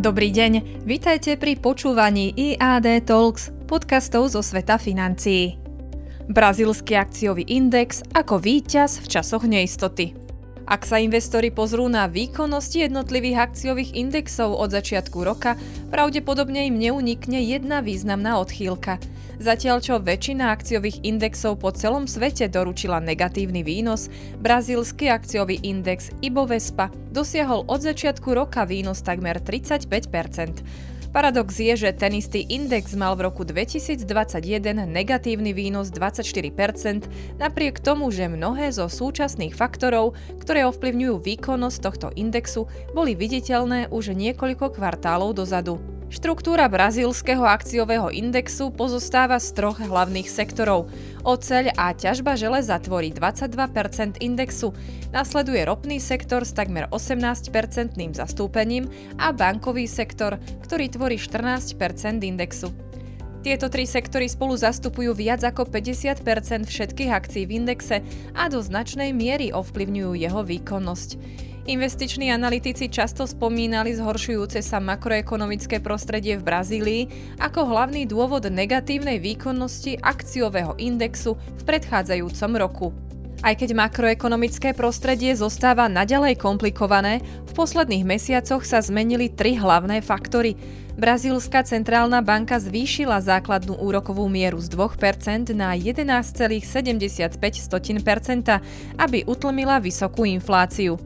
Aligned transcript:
Dobrý 0.00 0.32
deň, 0.32 0.80
vitajte 0.88 1.36
pri 1.36 1.60
počúvaní 1.60 2.32
IAD 2.32 3.04
Talks, 3.04 3.52
podcastov 3.68 4.32
zo 4.32 4.40
sveta 4.40 4.80
financií. 4.80 5.60
Brazílsky 6.24 6.96
akciový 6.96 7.44
index 7.44 8.00
ako 8.16 8.40
víťaz 8.40 9.04
v 9.04 9.06
časoch 9.12 9.44
neistoty. 9.44 10.16
Ak 10.70 10.86
sa 10.86 11.02
investori 11.02 11.50
pozrú 11.50 11.90
na 11.90 12.06
výkonnosti 12.06 12.86
jednotlivých 12.86 13.50
akciových 13.50 13.90
indexov 13.98 14.54
od 14.54 14.70
začiatku 14.70 15.18
roka, 15.26 15.58
pravdepodobne 15.90 16.70
im 16.70 16.78
neunikne 16.78 17.42
jedna 17.42 17.82
významná 17.82 18.38
odchýlka– 18.38 18.96
Zatiaľ 19.40 19.80
čo 19.80 19.96
väčšina 19.96 20.52
akciových 20.52 21.00
indexov 21.00 21.64
po 21.64 21.72
celom 21.72 22.04
svete 22.04 22.52
doručila 22.52 23.00
negatívny 23.00 23.64
výnos, 23.64 24.12
brazílsky 24.36 25.08
akciový 25.08 25.56
index 25.64 26.12
Ibovespa 26.20 26.92
dosiahol 27.08 27.64
od 27.64 27.80
začiatku 27.80 28.36
roka 28.36 28.68
výnos 28.68 29.00
takmer 29.00 29.40
35% 29.40 30.60
Paradox 31.10 31.58
je, 31.58 31.74
že 31.74 31.90
ten 31.90 32.14
istý 32.14 32.46
index 32.46 32.94
mal 32.94 33.18
v 33.18 33.26
roku 33.26 33.42
2021 33.42 34.06
negatívny 34.86 35.50
výnos 35.50 35.90
24%, 35.90 37.10
napriek 37.34 37.82
tomu, 37.82 38.14
že 38.14 38.30
mnohé 38.30 38.70
zo 38.70 38.86
súčasných 38.86 39.50
faktorov, 39.50 40.14
ktoré 40.38 40.59
ovplyvňujú 40.66 41.14
výkonnosť 41.20 41.78
tohto 41.80 42.08
indexu, 42.16 42.68
boli 42.92 43.16
viditeľné 43.16 43.88
už 43.88 44.12
niekoľko 44.12 44.76
kvartálov 44.76 45.36
dozadu. 45.36 45.80
Štruktúra 46.10 46.66
brazílskeho 46.66 47.46
akciového 47.46 48.10
indexu 48.10 48.74
pozostáva 48.74 49.38
z 49.38 49.54
troch 49.54 49.78
hlavných 49.78 50.26
sektorov. 50.26 50.90
Oceľ 51.22 51.70
a 51.78 51.94
ťažba 51.94 52.34
železa 52.34 52.82
tvorí 52.82 53.14
22% 53.14 54.18
indexu, 54.18 54.74
nasleduje 55.14 55.62
ropný 55.62 56.02
sektor 56.02 56.42
s 56.42 56.50
takmer 56.50 56.90
18-percentným 56.90 58.10
zastúpením 58.10 58.90
a 59.22 59.30
bankový 59.30 59.86
sektor, 59.86 60.42
ktorý 60.66 60.90
tvorí 60.90 61.14
14% 61.14 61.78
indexu. 62.26 62.74
Tieto 63.40 63.72
tri 63.72 63.88
sektory 63.88 64.28
spolu 64.28 64.52
zastupujú 64.52 65.16
viac 65.16 65.40
ako 65.40 65.64
50 65.64 66.20
všetkých 66.68 67.08
akcií 67.08 67.48
v 67.48 67.64
indexe 67.64 68.04
a 68.36 68.52
do 68.52 68.60
značnej 68.60 69.16
miery 69.16 69.48
ovplyvňujú 69.48 70.12
jeho 70.12 70.44
výkonnosť. 70.44 71.16
Investiční 71.64 72.36
analytici 72.36 72.92
často 72.92 73.24
spomínali 73.24 73.96
zhoršujúce 73.96 74.60
sa 74.60 74.76
makroekonomické 74.76 75.80
prostredie 75.80 76.36
v 76.36 76.44
Brazílii 76.44 77.02
ako 77.40 77.64
hlavný 77.64 78.04
dôvod 78.04 78.44
negatívnej 78.44 79.16
výkonnosti 79.16 79.96
akciového 80.04 80.76
indexu 80.76 81.36
v 81.36 81.62
predchádzajúcom 81.64 82.52
roku. 82.60 83.09
Aj 83.40 83.56
keď 83.56 83.72
makroekonomické 83.72 84.76
prostredie 84.76 85.32
zostáva 85.32 85.88
naďalej 85.88 86.36
komplikované, 86.36 87.24
v 87.48 87.52
posledných 87.56 88.04
mesiacoch 88.04 88.68
sa 88.68 88.84
zmenili 88.84 89.32
tri 89.32 89.56
hlavné 89.56 90.04
faktory. 90.04 90.60
Brazílska 91.00 91.64
centrálna 91.64 92.20
banka 92.20 92.60
zvýšila 92.60 93.16
základnú 93.24 93.80
úrokovú 93.80 94.28
mieru 94.28 94.60
z 94.60 94.68
2% 94.76 95.56
na 95.56 95.72
11,75%, 95.72 97.32
aby 99.00 99.24
utlmila 99.24 99.80
vysokú 99.80 100.28
infláciu. 100.28 101.00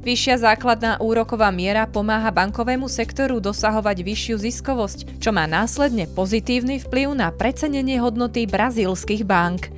Vyššia 0.00 0.46
základná 0.46 1.02
úroková 1.02 1.50
miera 1.50 1.90
pomáha 1.90 2.30
bankovému 2.30 2.86
sektoru 2.86 3.42
dosahovať 3.42 4.00
vyššiu 4.06 4.36
ziskovosť, 4.38 5.18
čo 5.18 5.34
má 5.34 5.50
následne 5.50 6.06
pozitívny 6.06 6.78
vplyv 6.86 7.18
na 7.18 7.34
precenenie 7.34 7.98
hodnoty 7.98 8.46
brazílskych 8.46 9.26
bank. 9.26 9.74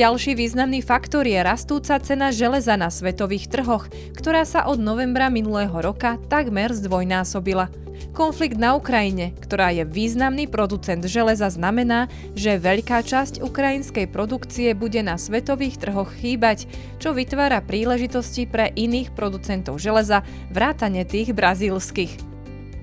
Ďalší 0.00 0.32
významný 0.32 0.80
faktor 0.80 1.28
je 1.28 1.36
rastúca 1.44 2.00
cena 2.00 2.32
železa 2.32 2.72
na 2.72 2.88
svetových 2.88 3.52
trhoch, 3.52 3.84
ktorá 4.16 4.48
sa 4.48 4.64
od 4.64 4.80
novembra 4.80 5.28
minulého 5.28 5.76
roka 5.76 6.16
takmer 6.32 6.72
zdvojnásobila. 6.72 7.68
Konflikt 8.16 8.56
na 8.56 8.80
Ukrajine, 8.80 9.36
ktorá 9.44 9.68
je 9.76 9.84
významný 9.84 10.48
producent 10.48 11.04
železa, 11.04 11.52
znamená, 11.52 12.08
že 12.32 12.56
veľká 12.56 13.04
časť 13.04 13.44
ukrajinskej 13.44 14.08
produkcie 14.08 14.72
bude 14.72 15.04
na 15.04 15.20
svetových 15.20 15.76
trhoch 15.76 16.08
chýbať, 16.16 16.64
čo 16.96 17.12
vytvára 17.12 17.60
príležitosti 17.60 18.48
pre 18.48 18.72
iných 18.72 19.12
producentov 19.12 19.76
železa, 19.76 20.24
vrátane 20.48 21.04
tých 21.04 21.36
brazílskych. 21.36 22.29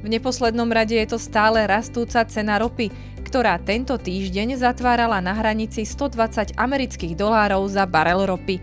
V 0.02 0.08
neposlednom 0.08 0.70
rade 0.70 0.94
je 0.94 1.08
to 1.10 1.18
stále 1.18 1.58
rastúca 1.66 2.22
cena 2.30 2.62
ropy, 2.62 2.94
ktorá 3.26 3.60
tento 3.60 3.98
týždeň 3.98 4.62
zatvárala 4.62 5.20
na 5.20 5.36
hranici 5.36 5.84
120 5.84 6.56
amerických 6.56 7.18
dolárov 7.18 7.66
za 7.68 7.84
barel 7.84 8.24
ropy. 8.24 8.62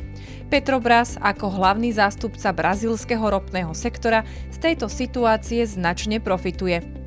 Petrobras 0.48 1.18
ako 1.18 1.50
hlavný 1.50 1.90
zástupca 1.90 2.54
brazílskeho 2.54 3.20
ropného 3.20 3.74
sektora 3.74 4.22
z 4.54 4.56
tejto 4.62 4.86
situácie 4.86 5.66
značne 5.66 6.22
profituje. 6.22 7.04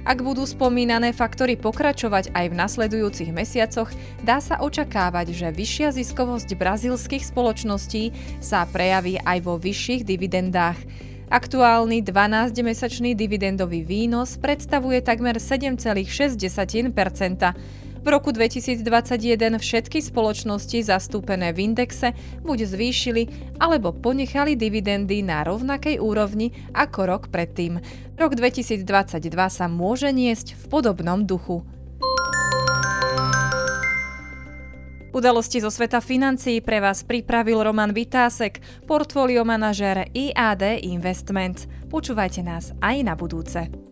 Ak 0.00 0.24
budú 0.24 0.48
spomínané 0.48 1.12
faktory 1.12 1.60
pokračovať 1.60 2.32
aj 2.32 2.44
v 2.48 2.54
nasledujúcich 2.56 3.30
mesiacoch, 3.36 3.92
dá 4.24 4.40
sa 4.40 4.56
očakávať, 4.64 5.36
že 5.36 5.48
vyššia 5.52 5.92
ziskovosť 5.92 6.56
brazílskych 6.56 7.20
spoločností 7.28 8.12
sa 8.40 8.64
prejaví 8.64 9.20
aj 9.20 9.38
vo 9.44 9.60
vyšších 9.60 10.02
dividendách. 10.08 11.09
Aktuálny 11.30 12.02
12-mesačný 12.02 13.14
dividendový 13.14 13.86
výnos 13.86 14.34
predstavuje 14.34 14.98
takmer 14.98 15.38
7,6% 15.38 16.34
v 18.00 18.06
roku 18.10 18.34
2021 18.34 18.82
všetky 19.62 20.02
spoločnosti 20.02 20.82
zastúpené 20.82 21.54
v 21.54 21.70
indexe 21.70 22.18
buď 22.42 22.58
zvýšili 22.74 23.22
alebo 23.62 23.94
ponechali 23.94 24.58
dividendy 24.58 25.22
na 25.22 25.46
rovnakej 25.46 26.02
úrovni 26.02 26.50
ako 26.74 27.00
rok 27.06 27.22
predtým. 27.30 27.78
Rok 28.18 28.34
2022 28.34 28.82
sa 29.52 29.70
môže 29.70 30.10
niesť 30.10 30.58
v 30.58 30.64
podobnom 30.66 31.22
duchu. 31.22 31.62
Udalosti 35.20 35.60
zo 35.60 35.68
sveta 35.68 36.00
financií 36.00 36.64
pre 36.64 36.80
vás 36.80 37.04
pripravil 37.04 37.60
Roman 37.60 37.92
Vitásek, 37.92 38.56
portfólio 38.88 39.44
manažér 39.44 40.08
IAD 40.16 40.80
Investment. 40.80 41.68
Počúvajte 41.92 42.40
nás 42.40 42.72
aj 42.80 42.96
na 43.04 43.12
budúce. 43.12 43.89